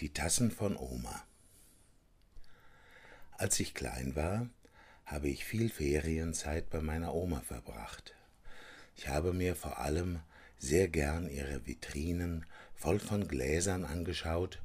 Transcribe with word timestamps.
Die 0.00 0.12
Tassen 0.12 0.50
von 0.50 0.76
Oma. 0.76 1.24
Als 3.38 3.58
ich 3.60 3.72
klein 3.72 4.14
war, 4.14 4.46
habe 5.06 5.28
ich 5.30 5.46
viel 5.46 5.70
Ferienzeit 5.70 6.68
bei 6.68 6.82
meiner 6.82 7.14
Oma 7.14 7.40
verbracht. 7.40 8.14
Ich 8.94 9.08
habe 9.08 9.32
mir 9.32 9.56
vor 9.56 9.78
allem 9.78 10.20
sehr 10.58 10.88
gern 10.88 11.30
ihre 11.30 11.66
Vitrinen 11.66 12.44
voll 12.74 12.98
von 12.98 13.26
Gläsern 13.26 13.86
angeschaut 13.86 14.60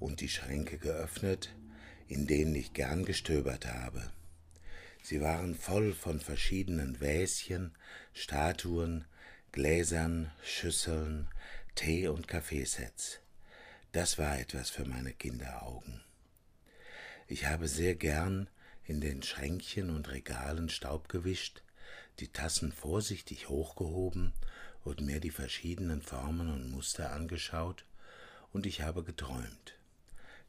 und 0.00 0.20
die 0.20 0.28
Schränke 0.28 0.76
geöffnet, 0.76 1.54
in 2.06 2.26
denen 2.26 2.54
ich 2.54 2.74
gern 2.74 3.06
gestöbert 3.06 3.64
habe. 3.64 4.12
Sie 5.02 5.22
waren 5.22 5.54
voll 5.54 5.94
von 5.94 6.20
verschiedenen 6.20 6.96
Väschen, 6.96 7.74
Statuen, 8.12 9.06
Gläsern, 9.50 10.30
Schüsseln, 10.42 11.28
Tee- 11.74 12.08
und 12.08 12.28
Kaffeesets. 12.28 13.23
Das 13.94 14.18
war 14.18 14.40
etwas 14.40 14.70
für 14.70 14.84
meine 14.84 15.12
Kinderaugen. 15.12 16.02
Ich 17.28 17.46
habe 17.46 17.68
sehr 17.68 17.94
gern 17.94 18.50
in 18.82 19.00
den 19.00 19.22
Schränkchen 19.22 19.88
und 19.88 20.10
Regalen 20.10 20.68
Staub 20.68 21.08
gewischt, 21.08 21.62
die 22.18 22.26
Tassen 22.26 22.72
vorsichtig 22.72 23.48
hochgehoben 23.48 24.32
und 24.82 25.00
mir 25.00 25.20
die 25.20 25.30
verschiedenen 25.30 26.02
Formen 26.02 26.52
und 26.52 26.72
Muster 26.72 27.12
angeschaut, 27.12 27.86
und 28.52 28.66
ich 28.66 28.80
habe 28.80 29.04
geträumt. 29.04 29.78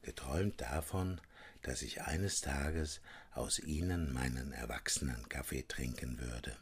Geträumt 0.02 0.60
davon, 0.60 1.22
dass 1.62 1.84
ich 1.84 2.02
eines 2.02 2.42
Tages 2.42 3.00
aus 3.32 3.60
ihnen 3.60 4.12
meinen 4.12 4.54
Erwachsenen 4.54 5.30
Kaffee 5.30 5.66
trinken 5.68 6.20
würde. 6.20 6.58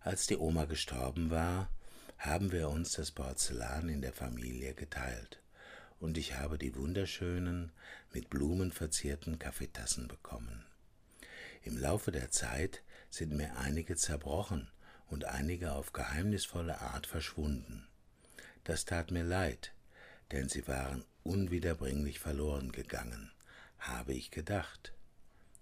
Als 0.00 0.26
die 0.26 0.36
Oma 0.36 0.64
gestorben 0.64 1.30
war, 1.30 1.70
haben 2.18 2.50
wir 2.50 2.68
uns 2.68 2.92
das 2.92 3.12
Porzellan 3.12 3.88
in 3.88 4.02
der 4.02 4.12
Familie 4.12 4.74
geteilt, 4.74 5.40
und 6.00 6.18
ich 6.18 6.34
habe 6.34 6.58
die 6.58 6.74
wunderschönen, 6.74 7.72
mit 8.12 8.28
Blumen 8.28 8.72
verzierten 8.72 9.38
Kaffeetassen 9.38 10.08
bekommen. 10.08 10.64
Im 11.62 11.76
Laufe 11.76 12.10
der 12.10 12.30
Zeit 12.30 12.82
sind 13.10 13.32
mir 13.32 13.56
einige 13.56 13.96
zerbrochen 13.96 14.68
und 15.06 15.24
einige 15.24 15.72
auf 15.72 15.92
geheimnisvolle 15.92 16.80
Art 16.80 17.06
verschwunden. 17.06 17.86
Das 18.64 18.84
tat 18.84 19.10
mir 19.10 19.24
leid, 19.24 19.72
denn 20.32 20.48
sie 20.48 20.66
waren 20.68 21.04
unwiederbringlich 21.22 22.18
verloren 22.18 22.72
gegangen, 22.72 23.30
habe 23.78 24.12
ich 24.12 24.30
gedacht. 24.30 24.92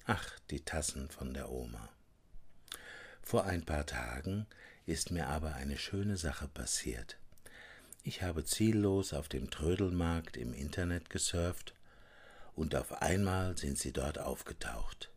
Ach, 0.06 0.38
die 0.50 0.64
Tassen 0.64 1.10
von 1.10 1.34
der 1.34 1.50
Oma. 1.50 1.88
Vor 3.22 3.44
ein 3.44 3.64
paar 3.64 3.86
Tagen 3.86 4.46
ist 4.86 5.10
mir 5.10 5.26
aber 5.26 5.54
eine 5.54 5.76
schöne 5.76 6.16
Sache 6.16 6.46
passiert. 6.46 7.18
Ich 8.04 8.22
habe 8.22 8.44
ziellos 8.44 9.12
auf 9.12 9.28
dem 9.28 9.50
Trödelmarkt 9.50 10.36
im 10.36 10.54
Internet 10.54 11.10
gesurft 11.10 11.74
und 12.54 12.76
auf 12.76 13.02
einmal 13.02 13.58
sind 13.58 13.78
sie 13.78 13.92
dort 13.92 14.20
aufgetaucht. 14.20 15.10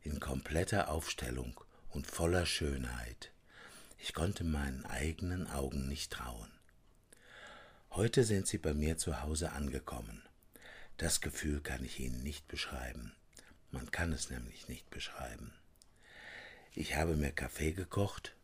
In 0.00 0.20
kompletter 0.20 0.88
Aufstellung 0.88 1.60
und 1.90 2.06
voller 2.06 2.46
Schönheit. 2.46 3.30
Ich 3.98 4.14
konnte 4.14 4.42
meinen 4.42 4.86
eigenen 4.86 5.48
Augen 5.48 5.86
nicht 5.86 6.12
trauen. 6.12 6.50
Heute 7.90 8.24
sind 8.24 8.46
sie 8.46 8.58
bei 8.58 8.72
mir 8.72 8.96
zu 8.96 9.22
Hause 9.22 9.52
angekommen. 9.52 10.22
Das 10.96 11.20
Gefühl 11.20 11.60
kann 11.60 11.84
ich 11.84 12.00
Ihnen 12.00 12.22
nicht 12.22 12.48
beschreiben. 12.48 13.14
Man 13.70 13.90
kann 13.90 14.12
es 14.12 14.30
nämlich 14.30 14.68
nicht 14.68 14.88
beschreiben. 14.90 15.52
Ich 16.72 16.96
habe 16.96 17.16
mir 17.16 17.32
Kaffee 17.32 17.72
gekocht 17.72 18.34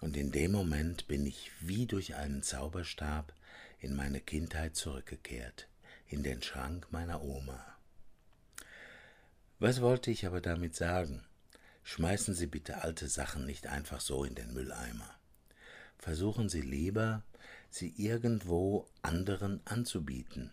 und 0.00 0.16
in 0.16 0.32
dem 0.32 0.52
Moment 0.52 1.06
bin 1.08 1.26
ich 1.26 1.50
wie 1.60 1.86
durch 1.86 2.14
einen 2.14 2.42
Zauberstab 2.42 3.34
in 3.80 3.94
meine 3.94 4.20
Kindheit 4.20 4.76
zurückgekehrt, 4.76 5.68
in 6.08 6.22
den 6.22 6.42
Schrank 6.42 6.86
meiner 6.90 7.22
Oma. 7.22 7.64
Was 9.58 9.80
wollte 9.80 10.10
ich 10.10 10.26
aber 10.26 10.40
damit 10.40 10.74
sagen? 10.74 11.24
Schmeißen 11.82 12.34
Sie 12.34 12.46
bitte 12.46 12.82
alte 12.82 13.08
Sachen 13.08 13.44
nicht 13.46 13.66
einfach 13.66 14.00
so 14.00 14.24
in 14.24 14.34
den 14.34 14.52
Mülleimer. 14.54 15.14
Versuchen 15.98 16.48
Sie 16.48 16.62
lieber, 16.62 17.22
sie 17.68 17.92
irgendwo 17.96 18.88
anderen 19.02 19.60
anzubieten, 19.66 20.50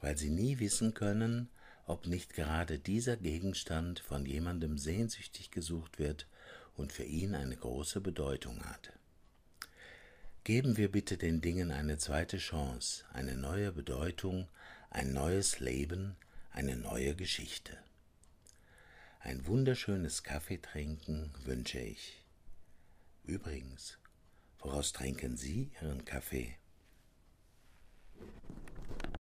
weil 0.00 0.16
Sie 0.16 0.30
nie 0.30 0.58
wissen 0.58 0.92
können, 0.92 1.48
ob 1.86 2.06
nicht 2.06 2.34
gerade 2.34 2.78
dieser 2.78 3.16
Gegenstand 3.16 4.00
von 4.00 4.26
jemandem 4.26 4.78
sehnsüchtig 4.78 5.50
gesucht 5.50 5.98
wird 5.98 6.26
und 6.80 6.92
für 6.92 7.04
ihn 7.04 7.34
eine 7.34 7.56
große 7.56 8.00
Bedeutung 8.00 8.64
hat. 8.64 8.92
Geben 10.42 10.78
wir 10.78 10.90
bitte 10.90 11.18
den 11.18 11.42
Dingen 11.42 11.70
eine 11.70 11.98
zweite 11.98 12.38
Chance, 12.38 13.04
eine 13.12 13.36
neue 13.36 13.70
Bedeutung, 13.72 14.48
ein 14.88 15.12
neues 15.12 15.60
Leben, 15.60 16.16
eine 16.50 16.76
neue 16.76 17.14
Geschichte. 17.14 17.76
Ein 19.20 19.46
wunderschönes 19.46 20.22
Kaffee 20.22 20.56
trinken 20.56 21.34
wünsche 21.44 21.78
ich. 21.78 22.24
Übrigens, 23.24 23.98
woraus 24.58 24.92
trinken 24.92 25.36
Sie 25.36 25.70
Ihren 25.82 26.06
Kaffee? 26.06 26.56